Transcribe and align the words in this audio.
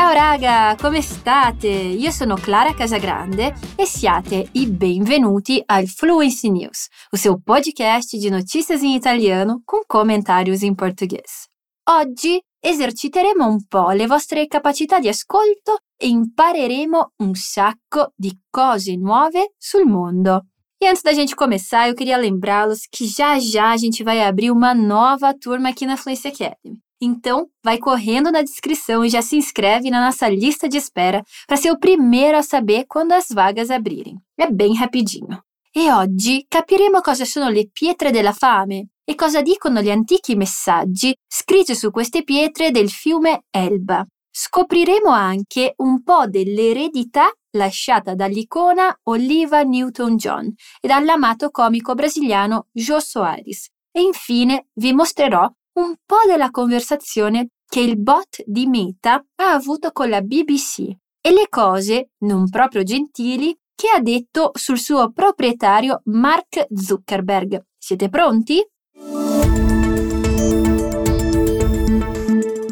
Ciao 0.00 0.14
raga, 0.14 0.76
come 0.80 1.02
state? 1.02 1.68
Io 1.68 2.10
sono 2.10 2.34
Clara 2.34 2.72
Casagrande 2.72 3.52
e 3.76 3.84
siate 3.84 4.48
i 4.52 4.66
benvenuti 4.66 5.62
al 5.66 5.88
Fluency 5.88 6.48
News, 6.48 6.88
o 7.12 7.18
seu 7.18 7.38
podcast 7.38 8.18
de 8.18 8.30
notícias 8.30 8.82
em 8.82 8.96
italiano 8.96 9.60
com 9.62 9.82
comentários 9.86 10.62
em 10.62 10.74
português. 10.74 11.48
Oggi 11.86 12.40
eserciteremo 12.58 13.46
un 13.46 13.66
po' 13.68 13.90
le 13.90 14.06
vostre 14.06 14.46
capacità 14.46 14.98
di 15.00 15.08
ascolto 15.08 15.80
e 15.98 16.08
impareremo 16.08 17.12
un 17.18 17.34
sacco 17.34 18.14
di 18.16 18.34
cose 18.50 18.96
nuove 18.96 19.52
sul 19.58 19.84
mondo. 19.84 20.46
E 20.80 20.86
antes 20.86 21.02
da 21.02 21.12
gente 21.12 21.36
começar, 21.36 21.88
eu 21.88 21.94
queria 21.94 22.16
lembrá-los 22.16 22.86
que 22.90 23.04
já 23.04 23.38
já 23.38 23.70
a 23.70 23.76
gente 23.76 24.02
vai 24.02 24.22
abrir 24.22 24.50
uma 24.50 24.72
nova 24.72 25.34
turma 25.38 25.68
aqui 25.68 25.84
na 25.84 25.98
Fluency 25.98 26.28
Academy. 26.28 26.80
Então, 27.00 27.48
vai 27.64 27.78
correndo 27.78 28.30
na 28.30 28.42
descrição 28.42 29.04
e 29.04 29.08
já 29.08 29.22
se 29.22 29.36
inscreve 29.36 29.88
na 29.88 30.04
nossa 30.04 30.28
lista 30.28 30.68
de 30.68 30.76
espera 30.76 31.22
para 31.46 31.56
ser 31.56 31.70
o 31.70 31.78
primeiro 31.78 32.36
a 32.36 32.42
saber 32.42 32.84
quando 32.86 33.12
as 33.12 33.28
vagas 33.30 33.70
abrirem. 33.70 34.18
É 34.38 34.50
bem 34.50 34.76
rapidinho. 34.76 35.42
E 35.72 35.90
oggi 35.90 36.44
capiremo 36.48 37.00
cosa 37.00 37.24
sono 37.24 37.48
le 37.48 37.70
pietre 37.72 38.10
della 38.10 38.32
fame 38.32 38.88
e 39.04 39.14
cosa 39.14 39.40
dicono 39.40 39.80
gli 39.80 39.90
antichi 39.90 40.34
messaggi 40.34 41.14
scritti 41.26 41.74
su 41.74 41.90
queste 41.90 42.22
pietre 42.22 42.70
del 42.70 42.90
fiume 42.90 43.44
Elba. 43.50 44.04
Scopriremo 44.32 45.10
anche 45.10 45.74
un 45.78 46.02
po' 46.02 46.26
dell'eredità 46.26 47.30
lasciata 47.56 48.14
dall'icona 48.14 48.94
Oliva 49.04 49.62
Newton-John 49.62 50.52
e 50.80 50.88
dall'amato 50.88 51.50
comico 51.50 51.94
brasiliano 51.94 52.66
Jô 52.72 53.00
Soares. 53.00 53.68
E 53.92 54.02
infine 54.02 54.68
vi 54.74 54.92
mostrerò 54.92 55.48
un 55.80 55.94
po' 56.04 56.26
della 56.26 56.50
conversazione 56.50 57.48
che 57.66 57.80
il 57.80 57.98
bot 57.98 58.42
di 58.44 58.66
Meta 58.66 59.24
ha 59.36 59.52
avuto 59.52 59.90
con 59.92 60.08
la 60.08 60.20
BBC 60.20 60.80
e 61.20 61.32
le 61.32 61.48
cose 61.48 62.10
non 62.24 62.48
proprio 62.48 62.82
gentili 62.82 63.56
che 63.74 63.88
ha 63.94 64.00
detto 64.00 64.50
sul 64.54 64.78
suo 64.78 65.10
proprietario 65.12 66.02
Mark 66.04 66.66
Zuckerberg. 66.74 67.64
Siete 67.78 68.08
pronti? 68.08 68.62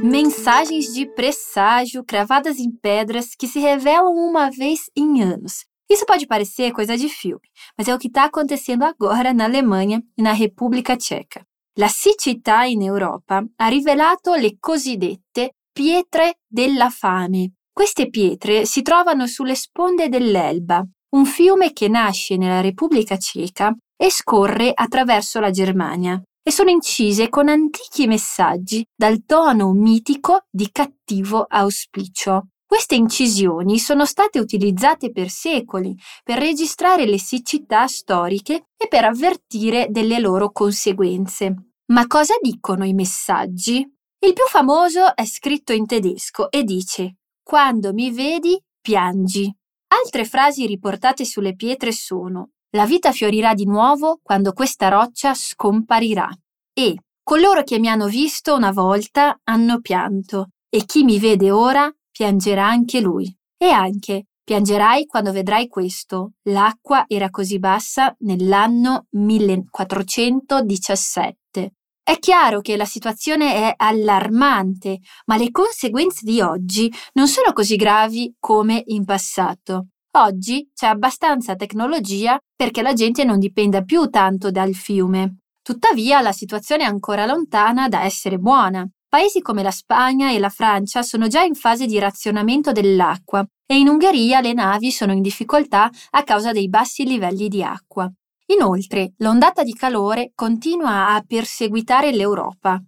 Mensagens 0.03 0.93
de 0.93 1.07
presságio 1.15 2.05
cravadas 2.05 2.59
em 2.59 2.71
pedras 2.71 3.35
que 3.35 3.47
se 3.47 3.59
revelam 3.59 4.13
uma 4.13 4.51
vez 4.51 4.91
em 4.97 5.23
anos. 5.23 5.65
Isso 5.91 6.05
pode 6.05 6.27
parecer 6.27 6.73
coisa 6.73 6.97
de 6.97 7.09
filme, 7.09 7.41
mas 7.77 7.89
é 7.89 7.95
o 7.95 7.99
que 7.99 8.09
está 8.09 8.25
acontecendo 8.25 8.83
agora 8.83 9.33
na 9.33 9.45
Alemanha 9.45 10.03
e 10.17 10.23
na 10.23 10.33
República 10.33 10.97
Tcheca. 10.97 11.48
La 11.79 11.87
siccità 11.87 12.65
in 12.65 12.83
Europa 12.83 13.41
ha 13.55 13.69
rivelato 13.69 14.35
le 14.35 14.57
cosiddette 14.59 15.59
pietre 15.73 16.41
della 16.45 16.91
fame. 16.91 17.53
Queste 17.73 18.11
pietre 18.11 18.65
si 18.65 18.83
trovano 18.83 19.29
sulle 19.29 19.55
sponde 19.55 20.09
dell'Elba, 20.09 20.85
un 21.15 21.25
fiume 21.25 21.73
che 21.73 21.87
nasce 21.87 22.37
nella 22.37 22.61
Repubblica 22.61 23.17
Ceca 23.17 23.73
e 23.97 24.11
scorre 24.11 24.73
attraverso 24.75 25.39
la 25.39 25.51
Germania 25.51 26.21
e 26.43 26.51
sono 26.51 26.71
incise 26.71 27.29
con 27.29 27.47
antichi 27.47 28.09
messaggi 28.09 28.85
dal 28.93 29.25
tono 29.25 29.71
mitico 29.71 30.47
di 30.51 30.71
cattivo 30.73 31.47
auspicio. 31.49 32.49
Queste 32.67 32.97
incisioni 32.97 33.79
sono 33.79 34.05
state 34.05 34.41
utilizzate 34.41 35.13
per 35.13 35.31
secoli 35.31 35.97
per 36.25 36.39
registrare 36.39 37.07
le 37.07 37.19
siccità 37.19 37.87
storiche 37.87 38.65
e 38.77 38.89
per 38.89 39.05
avvertire 39.05 39.87
delle 39.89 40.19
loro 40.19 40.51
conseguenze. 40.51 41.68
Ma 41.91 42.07
cosa 42.07 42.35
dicono 42.41 42.85
i 42.85 42.93
messaggi? 42.93 43.79
Il 43.79 44.33
più 44.33 44.45
famoso 44.47 45.15
è 45.15 45.25
scritto 45.25 45.73
in 45.73 45.87
tedesco 45.87 46.51
e 46.51 46.63
dice 46.63 47.17
Quando 47.43 47.95
mi 47.95 48.11
vedi, 48.11 48.61
piangi. 48.81 49.51
Altre 49.89 50.27
frasi 50.27 50.67
riportate 50.67 51.25
sulle 51.25 51.55
pietre 51.55 51.93
sono 51.93 52.51
la 52.73 52.85
vita 52.85 53.13
fiorirà 53.13 53.55
di 53.55 53.65
nuovo 53.65 54.21
quando 54.23 54.53
questa 54.53 54.89
roccia 54.89 55.33
scomparirà. 55.33 56.29
E 56.75 56.99
coloro 57.23 57.63
che 57.63 57.79
mi 57.79 57.89
hanno 57.89 58.07
visto 58.07 58.55
una 58.55 58.73
volta 58.73 59.41
hanno 59.45 59.81
pianto, 59.81 60.49
e 60.69 60.85
chi 60.85 61.05
mi 61.05 61.19
vede 61.19 61.51
ora 61.51 61.91
piangerà 62.11 62.67
anche 62.67 63.01
lui. 63.01 63.35
E 63.57 63.71
anche 63.71 64.27
piangerai 64.45 65.07
quando 65.07 65.33
vedrai 65.33 65.69
questo. 65.69 66.33
L'acqua 66.51 67.05
era 67.07 67.31
così 67.31 67.59
bassa 67.59 68.15
nell'anno 68.19 69.07
1417. 69.13 71.73
È 72.09 72.19
chiaro 72.19 72.63
che 72.63 72.79
la 72.79 72.87
situazione 72.87 73.55
è 73.55 73.75
allarmante, 73.77 75.01
ma 75.27 75.37
le 75.37 75.51
conseguenze 75.51 76.23
di 76.25 76.41
oggi 76.41 76.91
non 77.13 77.29
sono 77.29 77.53
così 77.53 77.77
gravi 77.77 78.35
come 78.41 78.83
in 78.87 79.05
passato. 79.05 79.89
Oggi 80.13 80.71
c'è 80.73 80.87
abbastanza 80.87 81.55
tecnologia 81.55 82.39
perché 82.57 82.81
la 82.81 82.95
gente 82.95 83.25
non 83.25 83.39
dipenda 83.39 83.83
più 83.83 84.09
tanto 84.09 84.51
dal 84.51 84.73
fiume. 84.73 85.41
Tuttavia 85.61 86.23
la 86.23 86.33
situazione 86.33 86.85
è 86.85 86.87
ancora 86.87 87.27
lontana 87.27 87.89
da 87.89 88.05
essere 88.05 88.39
buona. 88.39 88.89
Paesi 89.07 89.43
come 89.43 89.63
la 89.63 89.71
Spagna 89.71 90.33
e 90.33 90.39
la 90.39 90.49
Francia 90.49 91.03
sono 91.03 91.27
già 91.27 91.43
in 91.43 91.57
fase 91.57 91.85
di 91.85 91.99
razionamento 91.99 92.73
dell'acqua 92.73 93.47
e 93.67 93.77
in 93.77 93.87
Ungheria 93.87 94.41
le 94.41 94.55
navi 94.55 94.91
sono 94.91 95.13
in 95.13 95.21
difficoltà 95.21 95.91
a 96.13 96.23
causa 96.23 96.53
dei 96.53 96.71
bassi 96.71 97.05
livelli 97.05 97.49
di 97.49 97.63
acqua. 97.63 98.11
Inoltre, 98.51 99.13
l'ondata 99.19 99.63
di 99.63 99.75
calore 99.75 100.33
continua 100.35 101.15
a 101.15 101.23
perseguitare 101.27 102.13
l'Europa. 102.13 102.83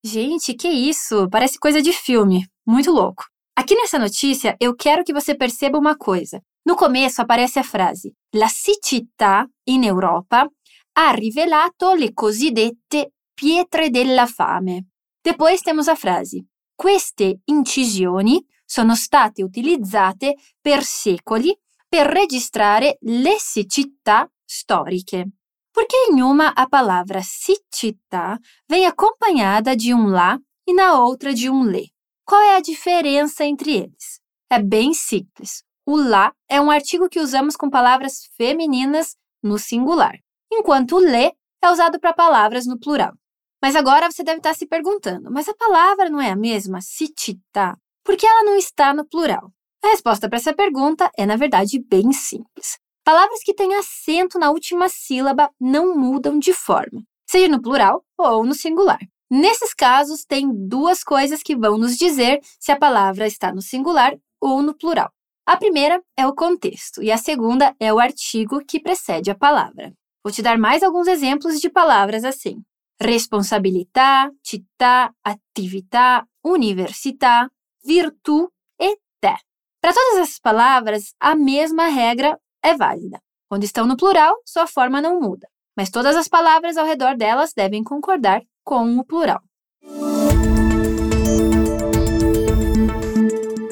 Gente, 0.00 0.54
que 0.54 0.68
isso? 0.68 1.26
Parece 1.28 1.58
coisa 1.58 1.80
de 1.80 1.92
filme. 1.92 2.48
Muito 2.64 2.92
louco. 2.92 3.24
Aqui 3.54 3.74
nessa 3.74 3.98
notícia, 3.98 4.54
eu 4.60 4.74
quero 4.76 5.02
que 5.02 5.12
você 5.12 5.34
perceba 5.34 5.78
uma 5.78 5.96
coisa. 5.96 6.40
No 6.64 6.76
começo 6.76 7.20
aparece 7.20 7.58
a 7.58 7.64
frase: 7.64 8.14
La 8.36 8.46
siccità 8.46 9.44
in 9.64 9.82
Europa 9.82 10.48
ha 10.92 11.10
rivelato 11.10 11.94
le 11.94 12.12
cosiddette 12.12 13.12
pietre 13.34 13.90
della 13.90 14.26
fame. 14.26 14.86
Depois 15.20 15.60
temos 15.60 15.88
a 15.88 15.96
frase: 15.96 16.46
Queste 16.74 17.40
incisioni 17.46 18.40
sono 18.64 18.94
state 18.94 19.42
utilizzate 19.42 20.36
per 20.60 20.84
secoli 20.84 21.52
per 21.90 22.06
registrare 22.06 22.98
le 23.00 23.36
siccità 23.40 24.30
storiche. 24.44 25.26
Porque 25.72 25.96
em 26.10 26.22
uma 26.22 26.52
a 26.54 26.68
palavra 26.68 27.20
siccità 27.22 28.38
vem 28.68 28.86
acompanhada 28.86 29.74
de 29.74 29.92
um 29.92 30.06
lá 30.06 30.38
e 30.66 30.72
na 30.72 31.00
outra 31.00 31.34
de 31.34 31.50
um 31.50 31.64
lê. 31.64 31.88
Qual 32.24 32.40
é 32.40 32.56
a 32.56 32.60
diferença 32.60 33.44
entre 33.44 33.76
eles? 33.76 34.20
É 34.48 34.62
bem 34.62 34.94
simples. 34.94 35.64
O 35.84 35.96
lá 35.96 36.32
é 36.48 36.60
um 36.60 36.70
artigo 36.70 37.08
que 37.08 37.18
usamos 37.18 37.56
com 37.56 37.68
palavras 37.68 38.30
femininas 38.36 39.16
no 39.42 39.58
singular, 39.58 40.16
enquanto 40.52 40.96
o 40.96 41.00
lê 41.00 41.32
é 41.62 41.70
usado 41.70 41.98
para 41.98 42.12
palavras 42.12 42.66
no 42.66 42.78
plural. 42.78 43.12
Mas 43.60 43.74
agora 43.74 44.10
você 44.10 44.22
deve 44.22 44.38
estar 44.38 44.54
se 44.54 44.66
perguntando: 44.66 45.28
mas 45.30 45.48
a 45.48 45.54
palavra 45.54 46.08
não 46.08 46.20
é 46.20 46.30
a 46.30 46.36
mesma, 46.36 46.80
siccità? 46.80 47.76
Por 48.04 48.16
que 48.16 48.26
ela 48.26 48.44
não 48.44 48.56
está 48.56 48.94
no 48.94 49.04
plural? 49.04 49.52
A 49.82 49.88
resposta 49.88 50.28
para 50.28 50.36
essa 50.36 50.54
pergunta 50.54 51.10
é, 51.16 51.24
na 51.24 51.36
verdade, 51.36 51.78
bem 51.78 52.12
simples. 52.12 52.78
Palavras 53.04 53.42
que 53.42 53.54
têm 53.54 53.74
acento 53.74 54.38
na 54.38 54.50
última 54.50 54.88
sílaba 54.88 55.50
não 55.58 55.96
mudam 55.96 56.38
de 56.38 56.52
forma, 56.52 57.02
seja 57.28 57.48
no 57.48 57.60
plural 57.60 58.04
ou 58.18 58.44
no 58.44 58.54
singular. 58.54 59.00
Nesses 59.30 59.72
casos, 59.72 60.24
tem 60.24 60.50
duas 60.52 61.02
coisas 61.02 61.42
que 61.42 61.56
vão 61.56 61.78
nos 61.78 61.96
dizer 61.96 62.40
se 62.58 62.72
a 62.72 62.78
palavra 62.78 63.26
está 63.26 63.52
no 63.52 63.62
singular 63.62 64.14
ou 64.40 64.60
no 64.60 64.74
plural. 64.74 65.10
A 65.46 65.56
primeira 65.56 66.02
é 66.16 66.26
o 66.26 66.34
contexto 66.34 67.02
e 67.02 67.10
a 67.10 67.16
segunda 67.16 67.74
é 67.80 67.92
o 67.92 67.98
artigo 67.98 68.64
que 68.64 68.80
precede 68.80 69.30
a 69.30 69.34
palavra. 69.34 69.92
Vou 70.22 70.32
te 70.32 70.42
dar 70.42 70.58
mais 70.58 70.82
alguns 70.82 71.08
exemplos 71.08 71.58
de 71.58 71.70
palavras 71.70 72.24
assim: 72.24 72.62
responsabilità, 73.00 74.30
città, 74.44 75.12
attività, 75.24 76.26
università, 76.44 77.50
virtù 77.82 78.48
e 78.78 78.96
te. 79.20 79.49
Para 79.80 79.94
todas 79.94 80.18
essas 80.18 80.38
palavras, 80.38 81.14
a 81.18 81.34
mesma 81.34 81.86
regra 81.86 82.38
é 82.62 82.76
válida. 82.76 83.18
Quando 83.48 83.64
estão 83.64 83.86
no 83.86 83.96
plural, 83.96 84.36
sua 84.44 84.66
forma 84.66 85.00
não 85.00 85.18
muda, 85.18 85.48
mas 85.74 85.88
todas 85.88 86.14
as 86.16 86.28
palavras 86.28 86.76
ao 86.76 86.84
redor 86.84 87.16
delas 87.16 87.54
devem 87.56 87.82
concordar 87.82 88.42
com 88.62 88.98
o 88.98 89.04
plural. 89.04 89.40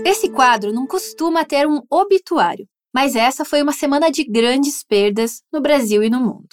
Esse 0.02 0.30
quadro 0.30 0.72
não 0.72 0.86
costuma 0.86 1.44
ter 1.44 1.68
um 1.68 1.82
obituário, 1.90 2.66
mas 2.92 3.14
essa 3.14 3.44
foi 3.44 3.60
uma 3.60 3.72
semana 3.72 4.10
de 4.10 4.24
grandes 4.24 4.82
perdas 4.82 5.42
no 5.52 5.60
Brasil 5.60 6.02
e 6.02 6.08
no 6.08 6.20
mundo. 6.20 6.48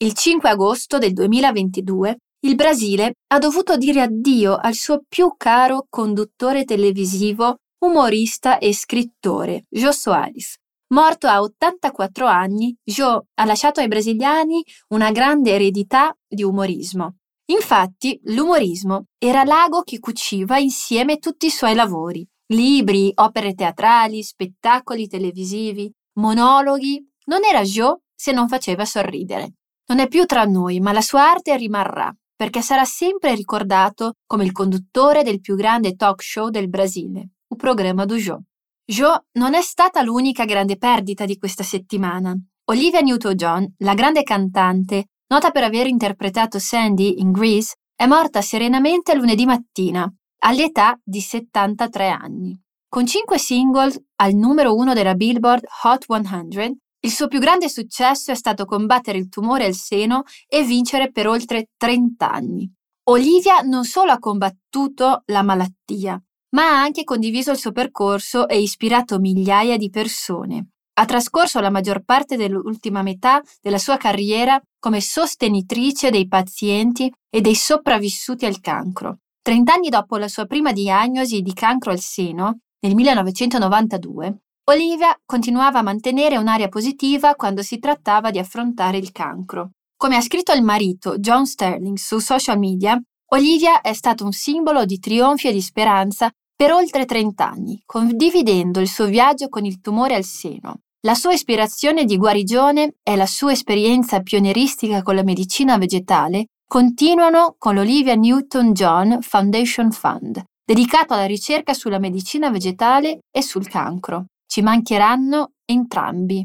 Il 0.00 0.14
5 0.16 0.46
agosto 0.46 1.00
del 1.00 1.12
2022 1.12 2.16
il 2.42 2.54
Brasile 2.54 3.16
ha 3.32 3.38
dovuto 3.38 3.76
dire 3.76 4.00
addio 4.00 4.56
al 4.56 4.74
suo 4.74 5.02
più 5.06 5.34
caro 5.36 5.86
conduttore 5.90 6.64
televisivo, 6.64 7.56
umorista 7.80 8.58
e 8.58 8.74
scrittore, 8.74 9.66
Jô 9.70 9.90
Soares. 9.90 10.56
Morto 10.92 11.28
a 11.28 11.40
84 11.40 12.26
anni, 12.26 12.76
Jô 12.84 13.26
ha 13.34 13.44
lasciato 13.44 13.80
ai 13.80 13.88
brasiliani 13.88 14.62
una 14.88 15.10
grande 15.12 15.52
eredità 15.52 16.14
di 16.28 16.42
umorismo. 16.42 17.16
Infatti, 17.50 18.20
l'umorismo 18.24 19.06
era 19.18 19.44
l'ago 19.44 19.82
che 19.82 19.98
cuciva 19.98 20.58
insieme 20.58 21.18
tutti 21.18 21.46
i 21.46 21.50
suoi 21.50 21.74
lavori. 21.74 22.26
Libri, 22.52 23.12
opere 23.14 23.54
teatrali, 23.54 24.22
spettacoli 24.22 25.06
televisivi, 25.06 25.90
monologhi. 26.18 27.02
Non 27.26 27.44
era 27.44 27.62
Joe 27.62 28.00
se 28.14 28.32
non 28.32 28.48
faceva 28.48 28.84
sorridere. 28.84 29.54
Non 29.86 30.00
è 30.00 30.08
più 30.08 30.26
tra 30.26 30.44
noi, 30.44 30.80
ma 30.80 30.92
la 30.92 31.00
sua 31.00 31.30
arte 31.30 31.56
rimarrà, 31.56 32.14
perché 32.36 32.60
sarà 32.60 32.84
sempre 32.84 33.34
ricordato 33.34 34.14
come 34.26 34.44
il 34.44 34.52
conduttore 34.52 35.22
del 35.22 35.40
più 35.40 35.56
grande 35.56 35.94
talk 35.94 36.22
show 36.22 36.50
del 36.50 36.68
Brasile, 36.68 37.30
il 37.50 37.56
programma 37.56 38.04
do 38.04 38.16
Joe. 38.16 38.42
Joe 38.84 39.26
non 39.32 39.54
è 39.54 39.60
stata 39.60 40.02
l'unica 40.02 40.44
grande 40.44 40.76
perdita 40.76 41.24
di 41.24 41.36
questa 41.36 41.62
settimana. 41.62 42.34
Olivia 42.70 43.00
Newton-John, 43.00 43.74
la 43.78 43.94
grande 43.94 44.22
cantante, 44.22 45.06
nota 45.28 45.50
per 45.50 45.64
aver 45.64 45.86
interpretato 45.86 46.58
Sandy 46.58 47.20
in 47.20 47.32
Grease, 47.32 47.74
è 47.94 48.06
morta 48.06 48.40
serenamente 48.40 49.14
lunedì 49.14 49.44
mattina, 49.46 50.12
all'età 50.44 50.98
di 51.02 51.20
73 51.20 52.08
anni. 52.08 52.58
Con 52.88 53.06
cinque 53.06 53.38
single 53.38 53.92
al 54.16 54.34
numero 54.34 54.74
uno 54.74 54.94
della 54.94 55.14
Billboard 55.14 55.64
Hot 55.84 56.04
100, 56.06 56.76
il 57.02 57.10
suo 57.10 57.28
più 57.28 57.38
grande 57.38 57.68
successo 57.68 58.30
è 58.30 58.34
stato 58.34 58.64
combattere 58.64 59.18
il 59.18 59.28
tumore 59.28 59.64
al 59.64 59.74
seno 59.74 60.24
e 60.48 60.64
vincere 60.64 61.10
per 61.10 61.28
oltre 61.28 61.70
30 61.76 62.30
anni. 62.30 62.72
Olivia 63.04 63.60
non 63.60 63.84
solo 63.84 64.12
ha 64.12 64.18
combattuto 64.18 65.22
la 65.26 65.42
malattia, 65.42 66.20
ma 66.50 66.62
ha 66.62 66.80
anche 66.80 67.04
condiviso 67.04 67.50
il 67.50 67.58
suo 67.58 67.72
percorso 67.72 68.48
e 68.48 68.60
ispirato 68.60 69.18
migliaia 69.18 69.76
di 69.76 69.90
persone. 69.90 70.68
Ha 70.94 71.04
trascorso 71.04 71.60
la 71.60 71.70
maggior 71.70 72.02
parte 72.04 72.36
dell'ultima 72.36 73.02
metà 73.02 73.40
della 73.60 73.78
sua 73.78 73.96
carriera 73.96 74.60
come 74.78 75.00
sostenitrice 75.00 76.10
dei 76.10 76.26
pazienti 76.26 77.12
e 77.30 77.40
dei 77.40 77.54
sopravvissuti 77.54 78.44
al 78.44 78.60
cancro. 78.60 79.18
Trent'anni 79.40 79.88
dopo 79.88 80.16
la 80.16 80.28
sua 80.28 80.44
prima 80.46 80.72
diagnosi 80.72 81.40
di 81.40 81.52
cancro 81.54 81.90
al 81.90 82.00
seno, 82.00 82.58
nel 82.80 82.94
1992, 82.94 84.38
Olivia 84.70 85.18
continuava 85.24 85.80
a 85.80 85.82
mantenere 85.82 86.36
un'aria 86.36 86.68
positiva 86.68 87.34
quando 87.34 87.62
si 87.62 87.78
trattava 87.78 88.30
di 88.30 88.38
affrontare 88.38 88.98
il 88.98 89.12
cancro. 89.12 89.70
Come 89.96 90.16
ha 90.16 90.20
scritto 90.20 90.52
il 90.52 90.62
marito 90.62 91.18
John 91.18 91.44
Sterling 91.44 91.96
su 91.96 92.18
social 92.18 92.58
media, 92.58 93.00
Olivia 93.32 93.80
è 93.80 93.92
stato 93.92 94.24
un 94.24 94.32
simbolo 94.32 94.84
di 94.84 94.98
trionfi 94.98 95.46
e 95.46 95.52
di 95.52 95.60
speranza 95.60 96.28
per 96.56 96.72
oltre 96.72 97.04
30 97.04 97.48
anni, 97.48 97.80
condividendo 97.86 98.80
il 98.80 98.88
suo 98.88 99.06
viaggio 99.06 99.48
con 99.48 99.64
il 99.64 99.80
tumore 99.80 100.16
al 100.16 100.24
seno. 100.24 100.80
La 101.02 101.14
sua 101.14 101.32
ispirazione 101.32 102.04
di 102.04 102.16
guarigione 102.16 102.94
e 103.04 103.14
la 103.14 103.26
sua 103.26 103.52
esperienza 103.52 104.20
pionieristica 104.20 105.02
con 105.02 105.14
la 105.14 105.22
medicina 105.22 105.78
vegetale 105.78 106.46
continuano 106.66 107.54
con 107.56 107.76
l'Olivia 107.76 108.16
Newton-John 108.16 109.22
Foundation 109.22 109.92
Fund, 109.92 110.42
dedicato 110.64 111.14
alla 111.14 111.26
ricerca 111.26 111.72
sulla 111.72 112.00
medicina 112.00 112.50
vegetale 112.50 113.20
e 113.30 113.42
sul 113.42 113.68
cancro. 113.68 114.24
Ci 114.44 114.60
mancheranno 114.60 115.52
entrambi. 115.66 116.44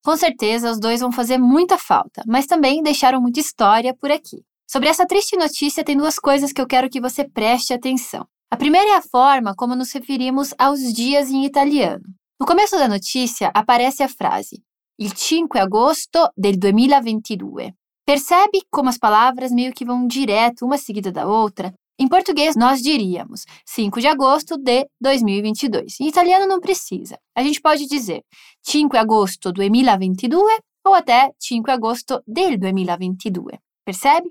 Com 0.00 0.16
certeza, 0.16 0.70
os 0.70 0.78
dois 0.78 1.00
vão 1.00 1.12
fazer 1.12 1.38
muita 1.38 1.76
falta, 1.76 2.22
mas 2.26 2.46
também 2.46 2.82
deixaram 2.82 3.20
muita 3.20 3.40
história 3.40 3.94
por 3.94 4.10
aqui. 4.10 4.42
Sobre 4.66 4.88
essa 4.88 5.06
triste 5.06 5.36
notícia, 5.36 5.84
tem 5.84 5.96
duas 5.96 6.18
coisas 6.18 6.52
que 6.52 6.60
eu 6.60 6.66
quero 6.66 6.88
que 6.88 7.00
você 7.00 7.28
preste 7.28 7.72
atenção. 7.72 8.26
A 8.50 8.56
primeira 8.56 8.90
é 8.90 8.96
a 8.96 9.02
forma 9.02 9.54
como 9.56 9.74
nos 9.74 9.92
referimos 9.92 10.54
aos 10.58 10.80
dias 10.92 11.30
em 11.30 11.44
italiano. 11.44 12.04
No 12.40 12.46
começo 12.46 12.76
da 12.76 12.88
notícia 12.88 13.50
aparece 13.54 14.02
a 14.02 14.08
frase 14.08 14.62
Il 14.98 15.12
5 15.16 15.58
agosto 15.58 16.30
del 16.36 16.56
2022. 16.56 17.72
Percebe 18.06 18.62
como 18.70 18.88
as 18.88 18.98
palavras 18.98 19.50
meio 19.50 19.72
que 19.72 19.84
vão 19.84 20.06
direto 20.06 20.64
uma 20.64 20.78
seguida 20.78 21.10
da 21.10 21.26
outra? 21.26 21.74
Em 21.98 22.06
português, 22.08 22.54
nós 22.54 22.80
diríamos 22.80 23.44
5 23.66 24.00
de 24.00 24.06
agosto 24.06 24.56
de 24.56 24.86
2022. 25.00 26.00
Em 26.00 26.08
italiano, 26.08 26.46
não 26.46 26.60
precisa. 26.60 27.18
A 27.36 27.42
gente 27.42 27.60
pode 27.60 27.86
dizer 27.86 28.22
5 28.62 28.96
agosto 28.96 29.52
2022 29.52 30.60
ou 30.86 30.94
até 30.94 31.30
5 31.40 31.70
agosto 31.70 32.22
del 32.26 32.58
2022. 32.58 33.58
Percebe? 33.84 34.30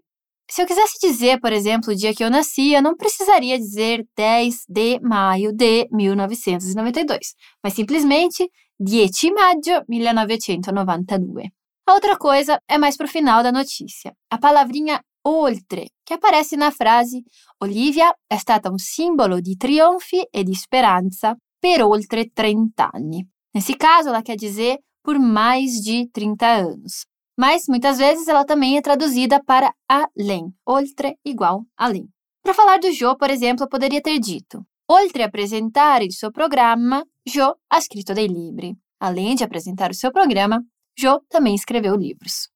Se 0.54 0.62
eu 0.62 0.68
quisesse 0.68 1.00
dizer, 1.02 1.40
por 1.40 1.52
exemplo, 1.52 1.92
o 1.92 1.96
dia 1.96 2.14
que 2.14 2.24
eu 2.24 2.30
nasci, 2.30 2.74
eu 2.74 2.82
não 2.84 2.96
precisaria 2.96 3.58
dizer 3.58 4.06
10 4.16 4.66
de 4.70 5.00
maio 5.00 5.52
de 5.52 5.88
1992, 5.92 7.34
mas 7.64 7.74
simplesmente 7.74 8.48
10 8.80 9.10
maggio 9.34 9.84
1992. 9.90 11.48
A 11.88 11.94
outra 11.96 12.16
coisa 12.16 12.60
é 12.70 12.78
mais 12.78 12.96
para 12.96 13.08
o 13.08 13.10
final 13.10 13.42
da 13.42 13.52
notícia. 13.52 14.14
A 14.30 14.38
palavrinha 14.38 15.02
oltre, 15.26 15.90
che 16.06 16.14
aparece 16.14 16.56
na 16.56 16.70
frase 16.70 17.24
Olivia 17.64 18.16
è 18.28 18.38
stata 18.38 18.70
un 18.70 18.78
simbolo 18.78 19.40
di 19.40 19.56
trionfi 19.56 20.22
e 20.30 20.44
di 20.44 20.54
speranza 20.54 21.36
per 21.58 21.82
oltre 21.82 22.30
30 22.32 22.92
anni. 22.94 23.28
Nesse 23.56 23.76
caso, 23.76 24.10
ela 24.10 24.22
quer 24.22 24.36
dizer 24.36 24.78
por 25.02 25.18
mais 25.18 25.82
de 25.82 26.12
30 26.12 26.46
anos. 26.46 27.06
Mas 27.38 27.64
muitas 27.68 27.98
vezes 27.98 28.28
ela 28.28 28.46
também 28.46 28.78
é 28.78 28.82
traduzida 28.82 29.44
para 29.44 29.74
além, 29.88 30.54
oltre 30.66 31.18
igual 31.26 31.66
além. 31.76 32.08
Para 32.44 32.54
falar 32.54 32.78
do 32.80 32.92
Jô, 32.92 33.18
por 33.18 33.30
exemplo, 33.30 33.64
eu 33.64 33.70
poderia 33.70 34.02
ter 34.02 34.20
dito: 34.20 34.64
Oltre 34.88 35.24
a 35.24 35.28
apresentare 35.28 36.06
il 36.06 36.12
suo 36.12 36.32
programma, 36.32 37.06
Jô 37.26 37.56
ha 37.70 37.82
scritto 37.82 38.14
dei 38.14 38.28
libri. 38.28 38.76
Além 39.00 39.36
de 39.36 39.44
apresentar 39.44 39.90
o 39.92 39.94
seu 39.94 40.12
programa, 40.12 40.64
Jô 40.98 41.22
também 41.30 41.56
escreveu 41.56 41.96
livros. 41.96 42.50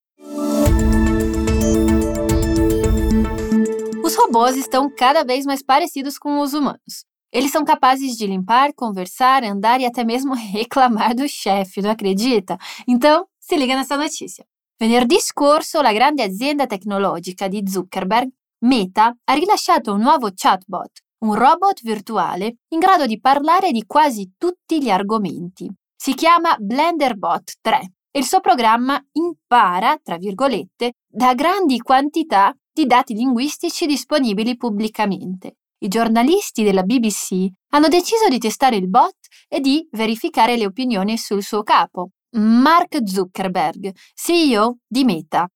Os 4.04 4.16
robôs 4.16 4.56
estão 4.56 4.90
cada 4.90 5.24
vez 5.24 5.46
mais 5.46 5.64
parecidos 5.64 6.18
com 6.18 6.40
os 6.40 6.54
humanos. 6.54 7.06
Eles 7.32 7.52
são 7.52 7.66
capazes 7.66 8.16
de 8.16 8.26
limpar, 8.28 8.74
conversar, 8.74 9.44
andar 9.44 9.82
e 9.82 9.86
até 9.86 10.04
mesmo 10.04 10.34
reclamar 10.36 11.16
do 11.16 11.28
chefe, 11.28 11.82
não 11.82 11.90
acredita? 11.90 12.58
Então, 12.88 13.26
se 13.40 13.56
liga 13.56 13.76
nessa 13.76 13.98
notícia. 13.98 14.46
Venerdì 14.80 15.20
scorso 15.20 15.82
la 15.82 15.92
grande 15.92 16.22
azienda 16.22 16.68
tecnologica 16.68 17.48
di 17.48 17.64
Zuckerberg, 17.66 18.30
Meta, 18.60 19.12
ha 19.24 19.34
rilasciato 19.34 19.94
un 19.94 20.02
nuovo 20.02 20.30
chatbot, 20.32 21.00
un 21.26 21.34
robot 21.34 21.82
virtuale 21.82 22.58
in 22.70 22.80
grado 22.80 23.08
di 23.08 23.20
parlare 23.20 23.72
di 23.72 23.86
quasi 23.88 24.34
tutti 24.38 24.80
gli 24.80 24.92
argomenti. 24.92 25.68
Si 25.96 26.14
chiama 26.14 26.56
BlenderBot 26.60 27.54
3 27.60 27.92
e 28.12 28.20
il 28.20 28.26
suo 28.26 28.40
programma 28.40 29.04
impara, 29.14 29.98
tra 30.02 30.18
virgolette, 30.18 30.94
da 31.08 31.34
grandi 31.34 31.80
quantità 31.80 32.56
di 32.72 32.86
dati 32.86 33.16
linguistici 33.16 33.88
disponibili 33.88 34.58
pubblicamente. 34.58 35.56
I 35.80 35.88
giornalisti 35.88 36.62
della 36.62 36.84
BBC 36.84 37.48
hanno 37.74 37.88
deciso 37.88 38.28
di 38.30 38.38
testare 38.38 38.76
il 38.76 38.90
bot 38.90 39.18
e 39.48 39.60
di 39.60 39.88
verificare 39.92 40.56
le 40.56 40.68
opinioni 40.68 41.18
sul 41.18 41.42
suo 41.42 41.64
capo, 41.64 42.12
Mark 42.32 42.98
Zuckerberg, 43.06 43.92
CEO 44.14 44.78
di 44.86 45.04
Meta. 45.04 45.48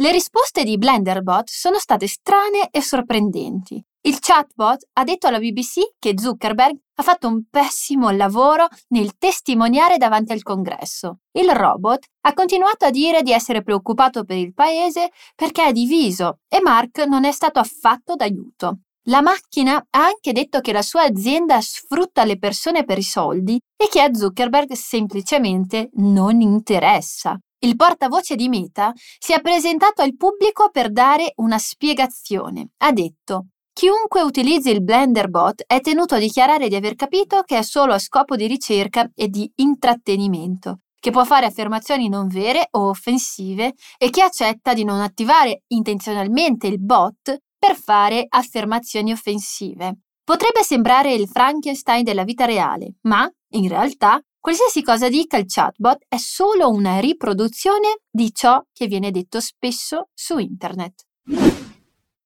Le 0.00 0.12
risposte 0.12 0.62
di 0.62 0.78
Blenderbot 0.78 1.48
sono 1.48 1.78
state 1.78 2.06
strane 2.06 2.68
e 2.70 2.80
sorprendenti. 2.82 3.82
Il 4.02 4.20
chatbot 4.20 4.88
ha 4.92 5.04
detto 5.04 5.26
alla 5.26 5.38
BBC 5.38 5.94
che 5.98 6.14
Zuckerberg 6.16 6.78
ha 6.94 7.02
fatto 7.02 7.26
un 7.26 7.44
pessimo 7.50 8.10
lavoro 8.10 8.68
nel 8.88 9.18
testimoniare 9.18 9.96
davanti 9.96 10.32
al 10.32 10.42
congresso. 10.42 11.18
Il 11.32 11.50
robot 11.50 12.06
ha 12.20 12.32
continuato 12.32 12.84
a 12.84 12.90
dire 12.90 13.22
di 13.22 13.32
essere 13.32 13.62
preoccupato 13.62 14.24
per 14.24 14.36
il 14.36 14.54
paese 14.54 15.10
perché 15.34 15.66
è 15.66 15.72
diviso 15.72 16.38
e 16.48 16.60
Mark 16.60 16.98
non 17.06 17.24
è 17.24 17.32
stato 17.32 17.58
affatto 17.58 18.14
d'aiuto. 18.14 18.78
La 19.08 19.22
macchina 19.22 19.76
ha 19.76 20.04
anche 20.04 20.32
detto 20.32 20.60
che 20.60 20.70
la 20.70 20.82
sua 20.82 21.04
azienda 21.04 21.62
sfrutta 21.62 22.24
le 22.24 22.36
persone 22.38 22.84
per 22.84 22.98
i 22.98 23.02
soldi 23.02 23.58
e 23.74 23.88
che 23.88 24.02
a 24.02 24.12
Zuckerberg 24.12 24.72
semplicemente 24.72 25.88
non 25.94 26.42
interessa. 26.42 27.38
Il 27.60 27.74
portavoce 27.74 28.36
di 28.36 28.50
Meta 28.50 28.92
si 29.18 29.32
è 29.32 29.40
presentato 29.40 30.02
al 30.02 30.14
pubblico 30.14 30.68
per 30.70 30.92
dare 30.92 31.32
una 31.36 31.58
spiegazione. 31.58 32.68
Ha 32.78 32.92
detto 32.92 33.46
Chiunque 33.72 34.20
utilizzi 34.20 34.70
il 34.70 34.82
Blender 34.82 35.30
Bot 35.30 35.62
è 35.66 35.80
tenuto 35.80 36.16
a 36.16 36.18
dichiarare 36.18 36.68
di 36.68 36.74
aver 36.74 36.94
capito 36.94 37.42
che 37.42 37.56
è 37.56 37.62
solo 37.62 37.94
a 37.94 37.98
scopo 37.98 38.36
di 38.36 38.46
ricerca 38.46 39.10
e 39.14 39.28
di 39.28 39.50
intrattenimento, 39.56 40.80
che 41.00 41.10
può 41.10 41.24
fare 41.24 41.46
affermazioni 41.46 42.10
non 42.10 42.28
vere 42.28 42.66
o 42.72 42.90
offensive 42.90 43.72
e 43.96 44.10
che 44.10 44.20
accetta 44.20 44.74
di 44.74 44.84
non 44.84 45.00
attivare 45.00 45.62
intenzionalmente 45.68 46.66
il 46.66 46.78
bot 46.78 47.38
per 47.58 47.76
fare 47.76 48.26
affermazioni 48.28 49.12
offensive. 49.12 49.98
Potrebbe 50.22 50.62
sembrare 50.62 51.12
il 51.14 51.26
Frankenstein 51.26 52.04
della 52.04 52.24
vita 52.24 52.44
reale, 52.44 52.96
ma, 53.02 53.28
in 53.54 53.68
realtà, 53.68 54.20
qualsiasi 54.38 54.82
cosa 54.82 55.08
dica 55.08 55.36
il 55.36 55.46
chatbot 55.46 56.04
è 56.06 56.18
solo 56.18 56.70
una 56.70 57.00
riproduzione 57.00 58.00
di 58.10 58.32
ciò 58.32 58.62
che 58.72 58.86
viene 58.86 59.10
detto 59.10 59.40
spesso 59.40 60.08
su 60.14 60.38
internet. 60.38 61.04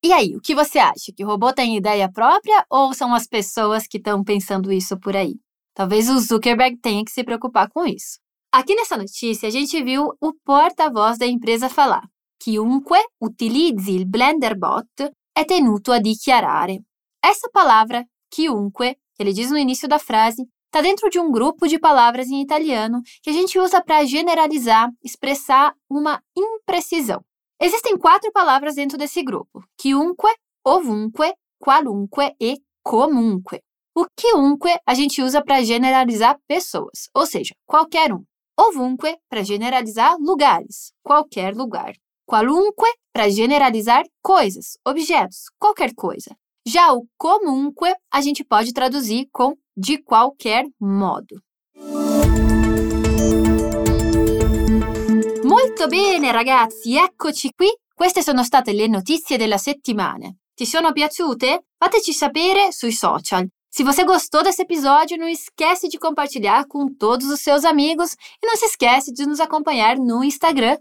E 0.05 0.13
aí, 0.13 0.35
o 0.35 0.41
que 0.41 0.53
você 0.53 0.81
acha? 0.81 1.13
Que 1.15 1.25
o 1.25 1.29
robô 1.29 1.53
tem 1.53 1.77
ideia 1.77 2.11
própria 2.11 2.65
ou 2.69 2.93
são 2.93 3.15
as 3.15 3.29
pessoas 3.29 3.87
que 3.87 3.99
estão 3.99 4.25
pensando 4.25 4.73
isso 4.73 4.99
por 4.99 5.15
aí? 5.15 5.37
Talvez 5.75 6.09
o 6.09 6.19
Zuckerberg 6.19 6.77
tenha 6.81 7.05
que 7.05 7.13
se 7.13 7.23
preocupar 7.23 7.69
com 7.69 7.87
isso. 7.87 8.19
Aqui 8.53 8.75
nessa 8.75 8.97
notícia, 8.97 9.47
a 9.47 9.51
gente 9.51 9.81
viu 9.83 10.13
o 10.21 10.33
porta-voz 10.45 11.19
da 11.19 11.25
empresa 11.25 11.69
falar: 11.69 12.03
chiunque 12.43 12.99
utilizzi 13.21 13.95
il 13.95 14.05
Blender 14.05 14.59
Bot 14.59 15.13
è 15.33 15.45
tenuto 15.45 15.93
a 15.93 15.99
dichiarare. 15.99 16.83
Essa 17.21 17.49
palavra, 17.51 18.05
chiunque, 18.29 18.99
que 19.15 19.23
ele 19.23 19.33
diz 19.33 19.51
no 19.51 19.59
início 19.59 19.89
da 19.89 19.99
frase, 19.99 20.47
está 20.67 20.81
dentro 20.81 21.09
de 21.09 21.19
um 21.19 21.31
grupo 21.31 21.67
de 21.67 21.79
palavras 21.79 22.29
em 22.29 22.41
italiano 22.41 23.01
que 23.23 23.31
a 23.31 23.33
gente 23.33 23.59
usa 23.59 23.83
para 23.83 24.05
generalizar, 24.05 24.91
expressar 25.03 25.75
uma 25.89 26.23
imprecisão. 26.37 27.23
Existem 27.61 27.97
quatro 27.97 28.31
palavras 28.33 28.75
dentro 28.75 28.99
desse 28.99 29.23
grupo: 29.23 29.63
chiunque, 29.81 30.35
ovunque, 30.65 31.35
qualunque 31.59 32.35
e 32.41 32.59
comunque. 32.83 33.61
O 33.95 34.07
chiunque 34.19 34.75
a 34.87 34.95
gente 34.95 35.23
usa 35.23 35.43
para 35.43 35.63
generalizar 35.63 36.39
pessoas, 36.49 37.09
ou 37.15 37.27
seja, 37.27 37.55
qualquer 37.67 38.13
um. 38.13 38.25
Ovunque 38.59 39.17
para 39.29 39.43
generalizar 39.43 40.17
lugares, 40.19 40.93
qualquer 41.03 41.55
lugar. 41.55 41.93
Qualunque 42.33 42.91
para 43.13 43.29
generalizar 43.29 44.05
coisas, 44.23 44.79
objetos, 44.87 45.51
qualquer 45.59 45.93
coisa. 45.95 46.35
Já 46.67 46.91
o 46.91 47.07
comunque 47.19 47.95
a 48.11 48.23
gente 48.23 48.43
pode 48.43 48.73
traduzir 48.73 49.29
com 49.31 49.53
de 49.77 50.03
qualquer 50.03 50.65
modo. 50.81 51.43
Molto 55.45 55.87
bene 55.89 56.33
ragazzi, 56.33 56.97
eccoci 56.97 57.51
qui. 57.55 57.71
Queste 57.95 58.23
sono 58.23 58.43
state 58.43 58.73
le 58.73 58.87
notizie 58.87 59.37
della 59.37 59.59
settimana. 59.59 60.35
Ti 60.55 60.65
sono 60.65 60.93
piaciute? 60.93 61.67
Fateci 61.77 62.15
sapere 62.15 62.73
sui 62.73 62.93
social. 62.93 63.47
Se 63.69 63.83
você 63.83 64.05
gostou 64.05 64.43
desse 64.43 64.63
episódio, 64.63 65.19
não 65.19 65.29
esquece 65.29 65.87
de 65.87 65.99
compartilhar 65.99 66.67
com 66.67 66.87
todos 66.95 67.27
os 67.27 67.41
seus 67.41 67.63
amigos 67.67 68.15
e 68.43 68.47
não 68.47 68.57
se 68.57 68.65
esquece 68.65 69.13
de 69.13 69.27
nos 69.27 69.39
acompanhar 69.39 69.99
no 69.99 70.25
Instagram, 70.25 70.79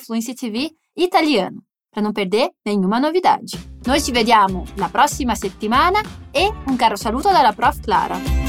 FluencyTV 0.00 0.70
Italiano, 0.96 1.62
para 1.90 2.02
não 2.02 2.12
perder 2.12 2.50
nenhuma 2.64 2.98
novidade. 2.98 3.58
Noi 3.84 4.00
ci 4.00 4.12
vediamo 4.12 4.64
la 4.76 4.88
prossima 4.88 5.34
settimana 5.34 6.00
e 6.32 6.50
un 6.66 6.76
caro 6.76 6.96
saluto 6.96 7.30
dalla 7.30 7.52
prof 7.52 7.80
Clara. 7.80 8.45